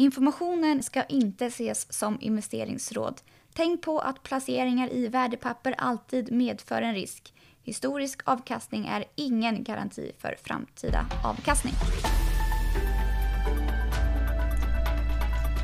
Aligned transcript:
Informationen 0.00 0.82
ska 0.82 1.04
inte 1.04 1.46
ses 1.46 1.92
som 1.92 2.18
investeringsråd. 2.20 3.20
Tänk 3.54 3.82
på 3.82 3.98
att 3.98 4.22
placeringar 4.22 4.92
i 4.92 5.08
värdepapper 5.08 5.74
alltid 5.78 6.32
medför 6.32 6.82
en 6.82 6.94
risk. 6.94 7.34
Historisk 7.62 8.20
avkastning 8.24 8.86
är 8.86 9.04
ingen 9.14 9.64
garanti 9.64 10.12
för 10.18 10.36
framtida 10.42 11.06
avkastning. 11.24 11.72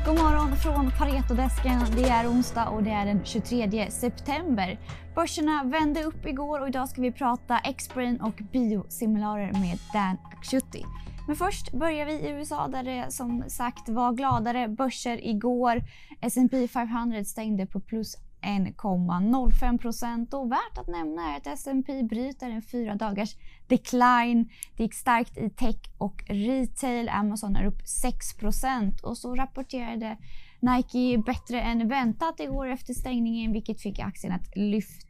God 0.05 0.17
morgon 0.17 0.55
från 0.63 0.91
Paretodesken. 0.99 1.79
Det 1.95 2.09
är 2.09 2.31
onsdag 2.31 2.69
och 2.69 2.83
det 2.83 2.91
är 2.91 3.05
den 3.05 3.25
23 3.25 3.91
september. 3.91 4.79
Börserna 5.15 5.63
vände 5.63 6.03
upp 6.03 6.25
igår 6.25 6.61
och 6.61 6.67
idag 6.67 6.89
ska 6.89 7.01
vi 7.01 7.11
prata 7.11 7.59
Xbrain 7.77 8.21
och 8.21 8.39
biosimilarer 8.51 9.51
med 9.51 9.79
Dan 9.93 10.17
Akshuti. 10.37 10.83
Men 11.27 11.35
först 11.35 11.71
börjar 11.71 12.05
vi 12.05 12.13
i 12.13 12.29
USA 12.29 12.67
där 12.67 12.83
det 12.83 13.11
som 13.11 13.43
sagt 13.47 13.89
var 13.89 14.13
gladare 14.13 14.67
börser 14.67 15.27
igår. 15.27 15.83
S&P 16.21 16.67
500 16.67 17.23
stängde 17.23 17.65
på 17.65 17.79
plus 17.79 18.17
1,05 18.41 19.77
procent 19.77 20.33
och 20.33 20.51
värt 20.51 20.77
att 20.77 20.87
nämna 20.87 21.33
är 21.33 21.37
att 21.37 21.47
S&P 21.47 22.03
bryter 22.03 22.49
en 22.49 22.61
fyra 22.61 22.95
dagars 22.95 23.35
decline. 23.67 24.49
Det 24.77 24.83
gick 24.83 24.93
starkt 24.93 25.37
i 25.37 25.49
tech 25.49 25.77
och 25.97 26.23
retail. 26.27 27.09
Amazon 27.09 27.55
är 27.55 27.65
upp 27.65 27.87
6 27.87 28.33
procent 28.37 29.01
och 29.01 29.17
så 29.17 29.35
rapporterade 29.35 30.17
Nike 30.59 31.23
bättre 31.25 31.61
än 31.61 31.87
väntat 31.87 32.39
igår 32.39 32.67
efter 32.67 32.93
stängningen 32.93 33.51
vilket 33.51 33.81
fick 33.81 33.99
aktien 33.99 34.33
att 34.33 34.55
lyfta 34.55 35.06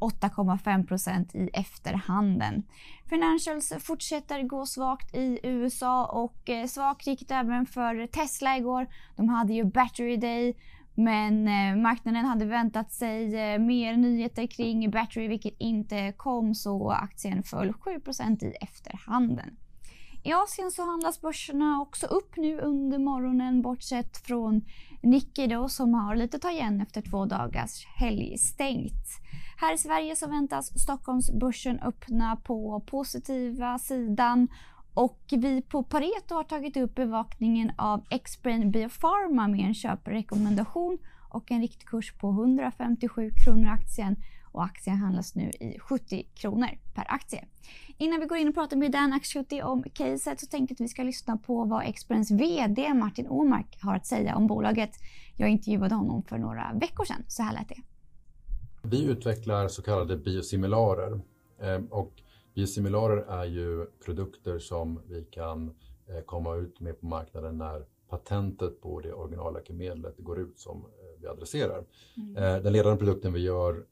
8,5 0.00 0.86
procent 0.86 1.34
i 1.34 1.50
efterhanden. 1.52 2.62
Financials 3.08 3.72
fortsätter 3.80 4.42
gå 4.42 4.66
svagt 4.66 5.14
i 5.14 5.38
USA 5.42 6.06
och 6.06 6.50
eh, 6.50 6.66
svagt 6.66 7.06
gick 7.06 7.28
det 7.28 7.34
även 7.34 7.66
för 7.66 8.06
Tesla 8.06 8.56
igår. 8.56 8.86
De 9.16 9.28
hade 9.28 9.52
ju 9.52 9.64
Battery 9.64 10.16
Day 10.16 10.56
men 10.94 11.48
eh, 11.48 11.82
marknaden 11.82 12.24
hade 12.24 12.44
väntat 12.44 12.92
sig 12.92 13.36
eh, 13.36 13.58
mer 13.58 13.96
nyheter 13.96 14.46
kring 14.46 14.90
Battery 14.90 15.28
vilket 15.28 15.54
inte 15.58 16.12
kom 16.16 16.54
så 16.54 16.90
aktien 16.90 17.42
föll 17.42 17.72
7% 17.72 18.44
i 18.44 18.54
efterhanden. 18.60 19.56
I 20.28 20.32
Asien 20.32 20.70
så 20.70 20.82
handlas 20.82 21.20
börserna 21.20 21.80
också 21.80 22.06
upp 22.06 22.36
nu 22.36 22.60
under 22.60 22.98
morgonen 22.98 23.62
bortsett 23.62 24.18
från 24.26 24.64
Nikkei 25.02 25.46
då 25.46 25.68
som 25.68 25.94
har 25.94 26.16
lite 26.16 26.36
att 26.36 26.42
ta 26.42 26.50
igen 26.50 26.80
efter 26.80 27.02
två 27.02 27.24
dagars 27.24 27.86
helgstängt. 27.86 29.06
Här 29.56 29.74
i 29.74 29.78
Sverige 29.78 30.16
så 30.16 30.28
väntas 30.28 30.82
Stockholmsbörsen 30.82 31.80
öppna 31.80 32.36
på 32.36 32.80
positiva 32.86 33.78
sidan 33.78 34.48
och 34.94 35.20
vi 35.30 35.62
på 35.62 35.82
Pareto 35.82 36.34
har 36.34 36.44
tagit 36.44 36.76
upp 36.76 36.94
bevakningen 36.94 37.72
av 37.78 38.04
Xbrain 38.24 38.70
Biopharma 38.70 39.48
med 39.48 39.60
en 39.60 39.74
köprekommendation 39.74 40.98
och 41.30 41.50
en 41.50 41.60
riktkurs 41.60 42.12
på 42.18 42.30
157 42.30 43.30
kronor 43.44 43.68
aktien 43.68 44.16
och 44.52 44.64
aktien 44.64 44.96
handlas 44.96 45.34
nu 45.34 45.50
i 45.50 45.78
70 45.78 46.26
kronor 46.34 46.68
per 46.94 47.06
aktie. 47.08 47.44
Innan 47.98 48.20
vi 48.20 48.26
går 48.26 48.38
in 48.38 48.48
och 48.48 48.54
pratar 48.54 48.76
med 48.76 48.92
Dan 48.92 49.12
Akshuti 49.12 49.62
om 49.62 49.82
caset 49.82 50.40
så 50.40 50.46
tänkte 50.46 50.72
jag 50.72 50.76
att 50.76 50.80
vi 50.80 50.88
ska 50.88 51.02
lyssna 51.02 51.36
på 51.36 51.64
vad 51.64 51.94
Xbrains 51.94 52.30
VD 52.30 52.94
Martin 52.94 53.28
Åmark 53.28 53.78
har 53.82 53.94
att 53.94 54.06
säga 54.06 54.36
om 54.36 54.46
bolaget. 54.46 54.90
Jag 55.36 55.48
intervjuade 55.48 55.94
honom 55.94 56.22
för 56.22 56.38
några 56.38 56.72
veckor 56.74 57.04
sedan. 57.04 57.24
Så 57.28 57.42
här 57.42 57.52
lät 57.52 57.68
det. 57.68 57.82
Vi 58.82 59.04
utvecklar 59.04 59.68
så 59.68 59.82
kallade 59.82 60.16
biosimilarer 60.16 61.20
eh, 61.60 61.80
och 61.90 62.12
biosimilarer 62.54 63.40
är 63.40 63.44
ju 63.44 63.86
produkter 64.04 64.58
som 64.58 65.00
vi 65.08 65.24
kan 65.24 65.68
eh, 66.08 66.20
komma 66.26 66.56
ut 66.56 66.80
med 66.80 67.00
på 67.00 67.06
marknaden 67.06 67.58
när 67.58 67.84
patentet 68.08 68.80
på 68.80 69.00
det 69.00 69.12
originalläkemedlet 69.12 70.14
går 70.18 70.38
ut 70.38 70.58
som 70.58 70.86
vi 71.20 71.26
adresserar. 71.26 71.84
Mm. 72.16 72.62
Den 72.62 72.72
ledande 72.72 72.98
produkten 72.98 73.32
vi 73.32 73.40
gör 73.40 73.84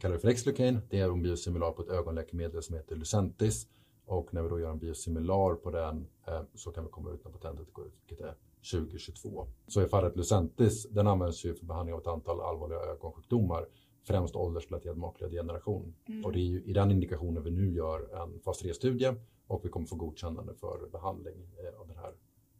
kallar 0.00 0.14
vi 0.14 0.20
för 0.20 0.32
Xlucane. 0.32 0.80
Det 0.90 1.00
är 1.00 1.04
en 1.04 1.22
biosimilar 1.22 1.72
på 1.72 1.82
ett 1.82 1.88
ögonläkemedel 1.88 2.62
som 2.62 2.76
heter 2.76 2.96
Lucentis 2.96 3.66
och 4.06 4.34
när 4.34 4.42
vi 4.42 4.48
då 4.48 4.60
gör 4.60 4.70
en 4.70 4.78
biosimilar 4.78 5.54
på 5.54 5.70
den 5.70 6.06
så 6.54 6.70
kan 6.70 6.84
vi 6.84 6.90
komma 6.90 7.10
ut 7.10 7.24
när 7.24 7.32
patentet 7.32 7.72
går 7.72 7.86
ut, 7.86 7.94
vilket 8.06 8.26
är 8.26 8.34
2022. 8.72 9.46
Så 9.66 9.82
i 9.82 9.86
fallet 9.86 10.16
Lucentis, 10.16 10.88
den 10.90 11.06
används 11.06 11.44
ju 11.44 11.54
för 11.54 11.66
behandling 11.66 11.94
av 11.94 12.00
ett 12.00 12.06
antal 12.06 12.40
allvarliga 12.40 12.78
ögonsjukdomar 12.78 13.66
främst 14.06 14.36
åldersrelaterad 14.36 14.96
makuldegeneration. 14.96 15.94
Mm. 16.08 16.24
Och 16.24 16.32
det 16.32 16.38
är 16.38 16.44
ju 16.44 16.62
i 16.62 16.72
den 16.72 16.90
indikationen 16.90 17.42
vi 17.42 17.50
nu 17.50 17.74
gör 17.74 18.22
en 18.22 18.40
fas 18.40 18.62
3-studie 18.62 19.14
och 19.46 19.64
vi 19.64 19.68
kommer 19.68 19.86
få 19.86 19.96
godkännande 19.96 20.54
för 20.54 20.88
behandling 20.92 21.34
eh, 21.58 21.80
av 21.80 21.88
den 21.88 21.96
här 21.96 22.12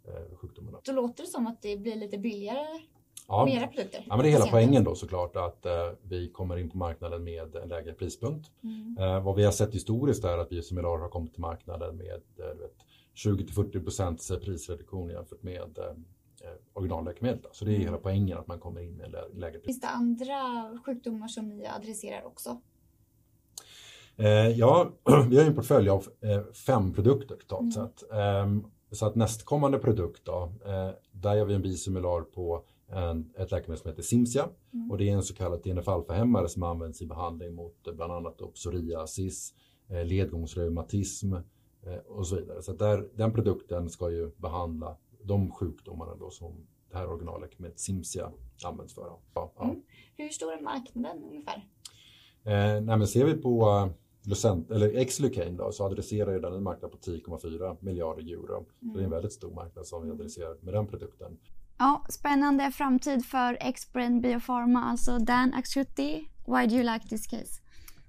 eh, 0.04 0.36
sjukdomen. 0.36 0.74
Då 0.84 0.92
låter 0.92 1.22
det 1.22 1.28
som 1.28 1.46
att 1.46 1.62
det 1.62 1.76
blir 1.76 1.96
lite 1.96 2.18
billigare 2.18 2.80
ja. 3.28 3.44
med 3.44 3.54
era 3.54 3.66
produkter? 3.66 4.04
Ja, 4.08 4.16
men 4.16 4.24
det 4.24 4.28
är 4.28 4.32
hela 4.32 4.46
poängen 4.46 4.84
då 4.84 4.94
såklart 4.94 5.36
att 5.36 5.66
eh, 5.66 5.72
vi 6.02 6.28
kommer 6.28 6.56
in 6.56 6.70
på 6.70 6.76
marknaden 6.76 7.24
med 7.24 7.56
en 7.56 7.68
lägre 7.68 7.92
prispunkt. 7.92 8.50
Mm. 8.62 8.96
Eh, 8.98 9.24
vad 9.24 9.36
vi 9.36 9.44
har 9.44 9.52
sett 9.52 9.74
historiskt 9.74 10.24
är 10.24 10.38
att 10.38 10.48
biosimilar 10.48 10.98
har 10.98 11.08
kommit 11.08 11.32
till 11.32 11.40
marknaden 11.40 11.96
med 11.96 12.22
eh, 12.38 12.68
20-40 13.14 13.82
procents 13.82 14.28
prisreduktion 14.28 15.10
jämfört 15.10 15.42
med 15.42 15.78
eh, 15.78 15.84
eh, 15.84 16.56
originalläkemedel. 16.72 17.46
Så 17.52 17.64
det 17.64 17.70
är 17.70 17.74
mm. 17.74 17.86
hela 17.86 17.98
poängen 17.98 18.38
att 18.38 18.46
man 18.46 18.58
kommer 18.58 18.80
in 18.80 18.96
med 18.96 19.14
lägre 19.34 19.58
pris. 19.58 19.64
Finns 19.64 19.80
det 19.80 19.88
andra 19.88 20.78
sjukdomar 20.86 21.28
som 21.28 21.48
ni 21.48 21.66
adresserar 21.66 22.26
också? 22.26 22.60
Eh, 24.16 24.48
ja, 24.48 24.90
vi 25.28 25.38
har 25.38 25.44
en 25.44 25.54
portfölj 25.54 25.88
av 25.88 26.08
eh, 26.20 26.42
fem 26.66 26.92
produkter 26.92 27.36
totalt 27.36 27.60
mm. 27.60 27.72
sett. 27.72 28.12
Eh, 28.12 28.70
så 28.90 29.06
att 29.06 29.14
nästkommande 29.14 29.78
produkt 29.78 30.24
då, 30.24 30.52
eh, 30.66 30.90
där 31.12 31.34
gör 31.34 31.44
vi 31.44 31.54
en 31.54 31.62
bisimilar 31.62 32.20
på 32.20 32.64
en, 32.88 33.32
ett 33.38 33.50
läkemedel 33.50 33.78
som 33.78 33.90
heter 33.90 34.02
Simsia 34.02 34.48
mm. 34.72 34.90
och 34.90 34.98
det 34.98 35.08
är 35.08 35.12
en 35.12 35.22
så 35.22 35.34
kallad 35.34 35.62
TNF-alfa-hämmare 35.62 36.48
som 36.48 36.62
används 36.62 37.02
i 37.02 37.06
behandling 37.06 37.54
mot 37.54 37.82
bland 37.96 38.12
annat 38.12 38.54
psoriasis, 38.54 39.54
eh, 39.88 40.04
ledgångsreumatism 40.04 41.34
och 42.06 42.26
så 42.26 42.36
vidare. 42.36 42.62
Så 42.62 42.72
där, 42.72 43.08
den 43.14 43.32
produkten 43.32 43.90
ska 43.90 44.10
ju 44.10 44.30
behandla 44.36 44.96
de 45.22 45.50
sjukdomarna 45.50 46.14
då 46.14 46.30
som 46.30 46.66
det 46.90 46.98
här 46.98 47.08
originalläkemedlet 47.08 47.80
Simsia 47.80 48.32
används 48.64 48.94
för. 48.94 49.02
Ja, 49.34 49.52
ja. 49.56 49.64
Mm. 49.64 49.82
Hur 50.16 50.28
stor 50.28 50.52
är 50.52 50.60
marknaden 50.60 51.24
ungefär? 51.24 51.68
Eh, 52.44 52.82
nej, 52.82 52.98
men 52.98 53.06
ser 53.06 53.24
vi 53.24 53.34
på 53.34 53.88
Lucent, 54.26 54.70
eller 54.70 55.04
Xlucane 55.04 55.50
då, 55.50 55.72
så 55.72 55.84
adresserar 55.84 56.32
ju 56.32 56.40
den 56.40 56.52
en 56.52 56.62
marknad 56.62 56.90
på 56.90 56.98
10,4 56.98 57.76
miljarder 57.80 58.22
euro. 58.22 58.56
Mm. 58.56 58.66
Det 58.80 58.86
är 58.86 58.90
en 58.90 58.98
mm. 58.98 59.10
väldigt 59.10 59.32
stor 59.32 59.54
marknad 59.54 59.86
som 59.86 60.04
vi 60.04 60.10
adresserar 60.10 60.56
med 60.60 60.74
den 60.74 60.86
produkten. 60.86 61.38
Ja, 61.78 62.04
spännande 62.08 62.70
framtid 62.70 63.24
för 63.24 63.72
Xbrain 63.72 64.20
Biopharma, 64.20 64.80
alltså 64.80 65.18
Dan 65.18 65.54
Akshuti. 65.54 66.28
Why 66.46 66.66
do 66.66 66.74
you 66.74 66.82
like 66.92 67.08
this 67.08 67.26
case? 67.26 67.60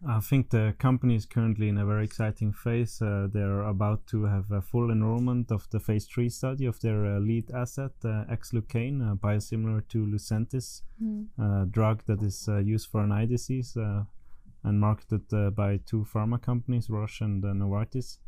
I 0.08 0.22
think 0.22 0.50
the 0.50 0.74
company 0.74 1.16
is 1.16 1.26
currently 1.26 1.68
in 1.68 1.78
a 1.78 1.86
very 1.86 2.04
exciting 2.04 2.54
phase. 2.54 3.02
Uh, 3.02 3.28
they're 3.28 3.64
about 3.64 4.06
to 4.08 4.26
have 4.26 4.52
a 4.52 4.62
full 4.62 4.92
enrollment 4.92 5.52
of 5.52 5.70
the 5.70 5.80
phase 5.80 6.06
three 6.06 6.30
study 6.30 6.68
of 6.68 6.80
their 6.80 7.06
uh, 7.06 7.20
lead 7.20 7.50
asset, 7.52 7.92
uh, 8.04 8.26
Xlucane, 8.30 9.02
uh, 9.02 9.16
biosimilar 9.16 9.82
to 9.88 10.06
Lucentis, 10.06 10.84
mm. 11.02 11.72
drug 11.72 12.04
that 12.06 12.22
is 12.22 12.48
uh, 12.48 12.58
used 12.58 12.90
for 12.92 13.02
an 13.02 13.12
eye 13.12 13.26
disease 13.26 13.76
uh, 13.78 14.04
and 14.64 14.80
marketed 14.80 15.56
by 15.56 15.80
two 15.86 16.06
pharma 16.14 16.40
companies, 16.40 16.90
Roche 16.90 17.22
and 17.22 17.44
Novartis. 17.44 18.20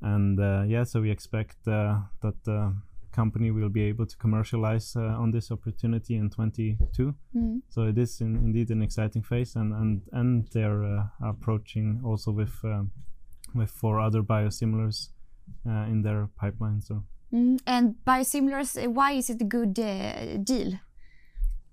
And 0.00 0.38
yeah, 0.70 0.84
so 0.84 1.02
we 1.02 1.10
expect 1.10 1.64
that 1.64 2.70
company 3.12 3.50
will 3.50 3.68
be 3.68 3.82
able 3.82 4.06
to 4.06 4.16
commercialize 4.16 4.94
uh, 4.96 5.00
on 5.00 5.30
this 5.30 5.50
opportunity 5.50 6.16
in 6.16 6.30
22. 6.30 7.14
Mm. 7.36 7.62
So 7.68 7.82
it 7.82 7.98
is 7.98 8.20
in, 8.20 8.36
indeed 8.36 8.70
an 8.70 8.82
exciting 8.82 9.22
phase, 9.22 9.56
and 9.56 9.72
and 9.72 10.02
and 10.12 10.48
they're 10.52 10.84
uh, 10.84 11.04
approaching 11.22 12.00
also 12.04 12.30
with 12.30 12.54
um, 12.64 12.90
with 13.54 13.70
four 13.70 14.00
other 14.00 14.22
biosimilars 14.22 15.08
uh, 15.66 15.86
in 15.92 16.02
their 16.02 16.28
pipeline. 16.36 16.80
So 16.80 17.04
mm. 17.32 17.60
and 17.66 17.94
biosimilars, 18.06 18.84
uh, 18.84 18.90
why 18.90 19.12
is 19.12 19.30
it 19.30 19.40
a 19.40 19.44
good 19.44 19.78
uh, 19.78 20.36
deal? 20.38 20.78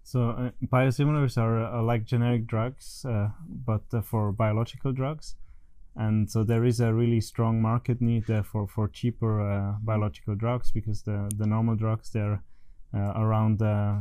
So 0.04 0.30
uh, 0.30 0.52
biosimilars 0.66 1.38
are 1.38 1.84
like 1.84 2.06
generic 2.06 2.48
drugs, 2.48 3.06
but 3.66 3.84
for 4.06 4.32
biological 4.32 4.94
drugs 4.94 5.36
and 5.98 6.30
so 6.30 6.44
there 6.44 6.64
is 6.64 6.80
a 6.80 6.94
really 6.94 7.20
strong 7.20 7.62
market 7.62 8.02
need 8.02 8.30
uh, 8.30 8.44
for 8.44 8.68
for 8.68 8.88
cheaper 8.88 9.42
uh, 9.42 9.74
biological 9.82 10.36
drugs 10.36 10.72
because 10.72 11.02
the 11.02 11.30
the 11.38 11.48
normal 11.48 11.76
drugs 11.76 12.12
they're 12.12 12.42
uh, 12.94 13.12
around 13.18 13.62
uh, 13.62 13.98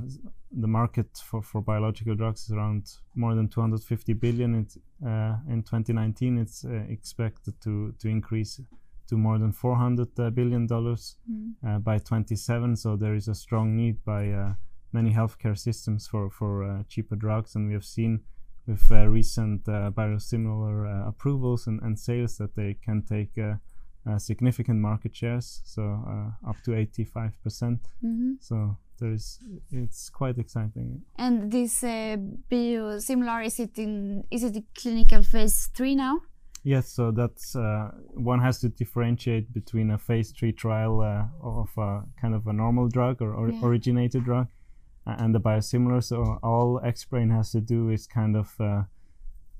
the 0.52 0.69
market 0.69 1.08
for, 1.25 1.43
for 1.43 1.60
biological 1.60 2.14
drugs 2.14 2.44
is 2.44 2.52
around 2.52 2.88
more 3.16 3.34
than 3.34 3.48
250 3.48 4.12
billion. 4.12 4.54
It's, 4.54 4.78
uh, 5.04 5.37
in 5.50 5.64
2019, 5.64 6.38
it's 6.38 6.64
uh, 6.64 6.84
expected 6.88 7.60
to 7.62 7.93
to 7.98 8.08
increase 8.08 8.60
to 9.08 9.16
more 9.16 9.38
than 9.38 9.52
400 9.52 10.14
billion 10.34 10.66
dollars 10.66 11.16
mm. 11.31 11.82
by 11.82 11.98
27. 11.98 12.76
So 12.76 12.96
there 12.96 13.14
is 13.14 13.28
a 13.28 13.34
strong 13.34 13.76
need 13.76 14.04
by 14.04 14.54
many 14.93 15.12
healthcare 15.12 15.58
systems 15.58 16.06
for 16.06 16.31
for 16.31 16.84
cheaper 16.88 17.16
drugs, 17.16 17.56
and 17.56 17.66
we 17.66 17.75
have 17.75 17.84
seen 17.84 18.20
with 18.67 18.91
uh, 18.91 19.07
recent 19.07 19.69
uh, 19.69 19.91
biosimilar 19.91 20.87
uh, 20.87 21.09
approvals 21.09 21.67
and, 21.67 21.81
and, 21.83 21.99
sales 21.99 22.37
that 22.39 22.57
they 22.57 22.75
can 22.85 23.03
take 23.03 23.39
uh, 23.39 24.19
significant 24.19 24.81
market 24.81 25.15
shares, 25.15 25.63
so 25.65 25.83
uh, 25.83 26.49
up 26.51 26.57
to 26.65 26.71
85%. 26.71 27.81
Mhm. 28.05 28.37
So 28.41 28.77
there 28.99 29.13
is, 29.13 29.39
it's 29.71 30.11
quite 30.11 30.39
exciting. 30.39 31.03
And 31.17 31.51
this 31.51 31.83
uh, 31.83 32.17
biosimilar, 32.51 33.45
is 33.45 33.61
it 33.61 33.79
in 33.79 34.25
is 34.31 34.45
it 34.45 34.57
in 34.57 34.65
clinical 34.75 35.23
phase 35.23 35.69
three 35.75 35.95
now? 35.95 36.21
Yes, 36.63 36.89
so 36.89 37.13
that's 37.13 37.55
uh, 37.55 37.91
one 38.15 38.41
has 38.41 38.59
to 38.61 38.69
differentiate 38.69 39.53
between 39.53 39.91
a 39.91 39.99
phase 39.99 40.33
three 40.33 40.53
trial 40.53 41.01
uh, 41.01 41.27
of 41.41 41.71
a 41.79 42.03
kind 42.21 42.35
of 42.35 42.47
a 42.47 42.53
normal 42.53 42.89
drug 42.89 43.23
or, 43.23 43.35
or 43.35 43.51
Yeah. 43.51 43.65
originated 43.65 44.25
drug 44.25 44.49
and 45.06 45.35
the 45.35 45.41
biosimilar. 45.41 46.03
So 46.03 46.38
all 46.43 46.81
Xbrain 46.85 47.35
has 47.35 47.50
to 47.53 47.61
do 47.61 47.91
is 47.91 48.06
kind 48.06 48.37
of 48.37 48.55
uh, 48.61 48.82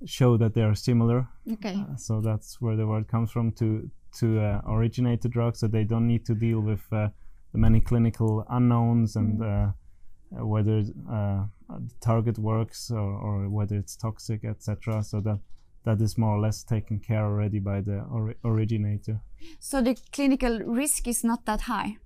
show 0.05 0.37
that 0.37 0.55
they 0.55 0.63
are 0.63 0.75
similar. 0.75 1.29
Okay. 1.53 1.75
Uh, 1.75 1.97
so 1.97 2.21
that's 2.21 2.61
where 2.61 2.77
the 2.77 2.87
word 2.87 3.09
comes 3.09 3.31
from 3.31 3.53
to 3.53 3.91
to 4.19 4.41
uh, 4.41 4.61
originated 4.69 5.31
drugs. 5.33 5.61
So 5.61 5.69
they 5.69 5.85
don't 5.85 6.07
need 6.07 6.25
to 6.27 6.35
deal 6.35 6.61
with 6.61 6.83
uh, 6.93 7.09
the 7.53 7.59
many 7.59 7.81
clinical 7.81 8.45
unknowns 8.49 9.17
and 9.17 9.43
uh, 9.43 9.47
uh, 9.47 10.47
whether 10.47 10.79
uh, 11.11 11.45
the 11.69 11.95
target 12.01 12.39
works 12.39 12.91
or, 12.91 12.99
or 12.99 13.49
whether 13.49 13.77
it's 13.77 13.97
toxic, 13.97 14.45
etc. 14.45 15.03
So 15.03 15.21
that 15.21 15.39
that 15.85 16.01
is 16.01 16.19
more 16.19 16.37
or 16.37 16.41
less 16.41 16.65
taken 16.65 16.99
care 16.99 17.25
already 17.25 17.61
by 17.61 17.81
the 17.81 18.01
ori- 18.11 18.35
originator. 18.45 19.21
So 19.61 19.81
the 19.81 19.97
clinical 20.11 20.59
risk 20.59 21.07
is 21.07 21.23
not 21.23 21.45
that 21.47 21.63
high. 21.63 21.99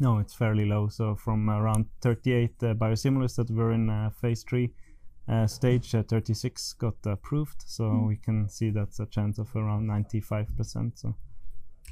No, 0.00 0.18
it's 0.18 0.34
fairly 0.34 0.64
low. 0.64 0.88
So 0.88 1.14
from 1.14 1.50
around 1.50 1.86
38 2.00 2.50
uh, 2.62 2.74
biosimilars 2.74 3.36
that 3.36 3.50
were 3.50 3.72
in 3.72 3.90
uh, 3.90 4.10
phase 4.10 4.42
three 4.42 4.72
uh, 5.28 5.46
stage, 5.46 5.94
uh, 5.94 6.02
36 6.02 6.72
got 6.74 6.94
approved. 7.04 7.62
So 7.66 8.04
we 8.08 8.16
can 8.16 8.48
see 8.48 8.70
that's 8.70 8.98
a 9.00 9.06
chance 9.06 9.38
of 9.38 9.54
around 9.54 9.88
95%. 9.88 10.98
So 10.98 11.14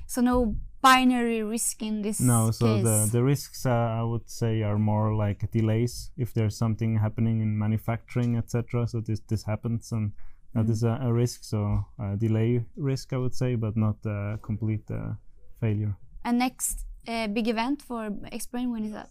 So 0.07 0.23
no 0.23 0.57
binary 0.81 1.43
risk 1.43 1.83
in 1.83 2.03
this 2.03 2.21
no, 2.21 2.51
so 2.51 2.67
case. 2.67 2.85
the 2.85 3.09
the 3.13 3.23
risks 3.23 3.67
uh, 3.67 4.01
I 4.01 4.03
would 4.03 4.31
say 4.31 4.63
are 4.63 4.79
more 4.79 5.15
like 5.15 5.51
delays 5.51 6.11
if 6.17 6.33
there's 6.33 6.57
something 6.57 6.97
happening 6.99 7.41
in 7.43 7.59
manufacturing, 7.59 8.37
etc. 8.39 8.87
So 8.87 9.01
this 9.01 9.21
this 9.29 9.45
happens 9.45 9.93
and. 9.93 10.13
That 10.55 10.71
is 10.71 10.83
a, 10.83 10.99
a 11.03 11.13
risk, 11.13 11.45
so 11.45 11.85
uh, 12.03 12.17
delay 12.17 12.65
risk, 12.77 13.13
I 13.13 13.19
would 13.19 13.35
say, 13.35 13.55
but 13.55 13.77
not 13.77 13.97
uh, 14.07 14.39
complete 14.41 14.91
uh, 14.91 15.13
failure. 15.61 15.95
And 16.25 16.39
next 16.39 16.87
uh, 17.09 17.27
big 17.29 17.49
event 17.49 17.83
for 17.83 18.11
Xbrain, 18.33 18.71
when 18.71 18.85
is 18.85 18.93
that? 18.93 19.09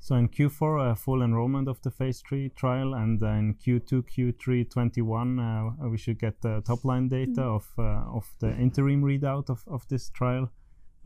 So 0.00 0.16
in 0.16 0.28
Q4, 0.28 0.90
uh, 0.90 0.94
full 0.96 1.22
enrollment 1.22 1.68
of 1.68 1.80
the 1.82 1.90
phase 1.90 2.22
three 2.28 2.48
trial, 2.56 2.94
and 2.94 3.22
uh, 3.22 3.26
in 3.26 3.54
Q2, 3.54 4.02
Q3, 4.12 4.68
21, 4.68 5.38
uh, 5.38 5.88
we 5.88 5.96
should 5.96 6.18
get 6.18 6.40
the 6.42 6.60
top 6.66 6.84
line 6.84 7.08
data 7.08 7.42
of 7.42 7.64
uh, 7.78 8.16
of 8.18 8.26
the 8.40 8.50
interim 8.58 9.02
readout 9.02 9.48
of, 9.48 9.62
of 9.68 9.86
this 9.88 10.10
trial, 10.10 10.50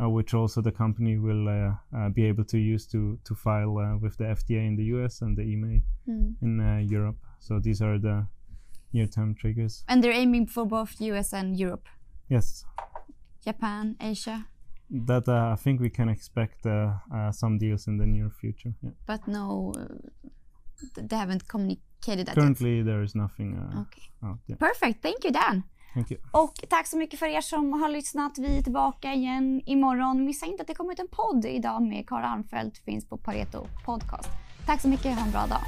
uh, 0.02 0.08
which 0.08 0.32
also 0.32 0.62
the 0.62 0.72
company 0.72 1.18
will 1.18 1.46
uh, 1.48 1.74
uh, 1.94 2.08
be 2.08 2.24
able 2.24 2.44
to 2.44 2.58
use 2.58 2.86
to 2.86 3.18
to 3.24 3.34
file 3.34 3.76
uh, 3.78 3.98
with 3.98 4.16
the 4.16 4.24
FDA 4.24 4.66
in 4.66 4.76
the 4.76 4.84
US 4.96 5.20
and 5.22 5.36
the 5.36 5.42
EMA 5.42 5.80
Mm. 6.08 6.34
in 6.40 6.60
uh, 6.60 6.78
Europe. 6.96 7.18
So 7.38 7.58
these 7.60 7.82
are 7.82 7.98
the 7.98 8.26
near 8.92 9.08
term 9.08 9.34
triggers. 9.34 9.84
And 9.88 10.02
they're 10.02 10.20
aiming 10.22 10.46
for 10.46 10.64
both 10.64 11.00
US 11.00 11.32
and 11.34 11.56
Europe, 11.58 11.86
Yes, 12.30 12.64
Japan, 13.44 13.96
Asia, 14.00 14.46
that 15.06 15.28
uh, 15.28 15.52
I 15.54 15.56
think 15.62 15.80
we 15.80 15.90
can 15.90 16.08
expect 16.08 16.66
uh, 16.66 16.72
uh, 17.14 17.32
some 17.32 17.58
deals 17.58 17.86
in 17.86 17.98
the 17.98 18.06
near 18.06 18.30
future. 18.40 18.72
Yeah. 18.82 18.92
but 19.06 19.26
no, 19.26 19.72
uh, 19.76 19.86
th- 20.94 21.08
they 21.08 21.16
haven't 21.18 21.46
communicated 21.48 22.26
that 22.26 22.34
Currently, 22.34 22.82
there 22.84 23.02
is 23.04 23.14
nothing 23.14 23.52
yet. 23.54 23.74
uh, 23.74 23.80
Okay. 23.80 24.02
out. 24.22 24.38
Yeah. 24.48 24.58
Perfect, 24.58 25.02
thank 25.02 25.24
you 25.24 25.32
Dan. 25.32 25.62
Thank 25.94 26.10
you. 26.10 26.20
Och 26.32 26.54
tack 26.68 26.86
så 26.86 26.96
mycket 26.96 27.18
för 27.18 27.26
er 27.26 27.40
som 27.40 27.72
har 27.72 27.88
lyssnat. 27.88 28.38
Vi 28.38 28.58
är 28.58 28.62
tillbaka 28.62 29.14
igen 29.14 29.60
imorgon. 29.66 30.24
Missa 30.24 30.46
inte 30.46 30.62
att 30.62 30.66
det 30.68 30.74
kommer 30.74 30.92
ut 30.92 30.98
en 30.98 31.08
podd 31.08 31.44
idag 31.44 31.82
med 31.82 32.08
Kara 32.08 32.28
Armfelt. 32.28 32.78
Finns 32.78 33.08
på 33.08 33.18
Pareto 33.18 33.66
Podcast. 33.84 34.28
Tack 34.66 34.80
så 34.80 34.88
mycket, 34.88 35.14
ha 35.18 35.24
en 35.26 35.30
bra 35.32 35.46
dag. 35.46 35.62